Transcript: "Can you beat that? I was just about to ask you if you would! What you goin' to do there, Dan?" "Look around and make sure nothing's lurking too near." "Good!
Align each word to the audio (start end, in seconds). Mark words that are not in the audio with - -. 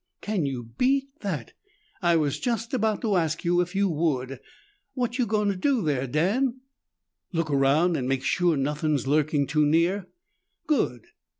"Can 0.21 0.47
you 0.47 0.71
beat 0.79 1.09
that? 1.19 1.53
I 2.01 2.15
was 2.15 2.39
just 2.39 2.73
about 2.73 3.01
to 3.01 3.17
ask 3.17 3.45
you 3.45 3.61
if 3.61 3.75
you 3.75 3.87
would! 3.87 4.39
What 4.95 5.19
you 5.19 5.27
goin' 5.27 5.49
to 5.49 5.55
do 5.55 5.83
there, 5.83 6.07
Dan?" 6.07 6.61
"Look 7.31 7.51
around 7.51 7.95
and 7.95 8.09
make 8.09 8.23
sure 8.23 8.57
nothing's 8.57 9.05
lurking 9.05 9.45
too 9.45 9.63
near." 9.63 10.07
"Good! 10.65 11.03